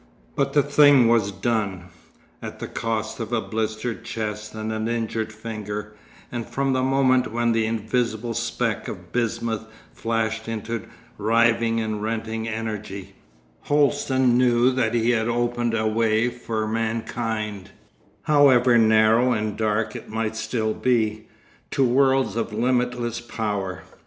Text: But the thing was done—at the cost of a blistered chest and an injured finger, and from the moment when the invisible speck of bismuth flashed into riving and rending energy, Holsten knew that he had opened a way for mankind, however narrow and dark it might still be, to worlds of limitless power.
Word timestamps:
But 0.35 0.53
the 0.53 0.63
thing 0.63 1.07
was 1.07 1.31
done—at 1.31 2.57
the 2.57 2.65
cost 2.67 3.19
of 3.19 3.31
a 3.31 3.39
blistered 3.39 4.03
chest 4.03 4.55
and 4.55 4.71
an 4.73 4.87
injured 4.87 5.31
finger, 5.31 5.95
and 6.31 6.43
from 6.43 6.73
the 6.73 6.81
moment 6.81 7.31
when 7.31 7.51
the 7.51 7.67
invisible 7.67 8.33
speck 8.33 8.87
of 8.87 9.11
bismuth 9.11 9.63
flashed 9.93 10.47
into 10.47 10.87
riving 11.19 11.79
and 11.79 12.01
rending 12.01 12.47
energy, 12.47 13.13
Holsten 13.69 14.35
knew 14.39 14.71
that 14.71 14.95
he 14.95 15.11
had 15.11 15.27
opened 15.27 15.75
a 15.75 15.85
way 15.85 16.29
for 16.29 16.67
mankind, 16.67 17.69
however 18.23 18.79
narrow 18.79 19.33
and 19.33 19.55
dark 19.55 19.95
it 19.95 20.09
might 20.09 20.35
still 20.35 20.73
be, 20.73 21.27
to 21.69 21.83
worlds 21.85 22.35
of 22.35 22.51
limitless 22.51 23.21
power. 23.21 23.83